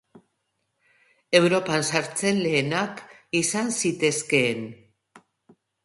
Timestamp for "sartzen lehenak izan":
1.91-3.73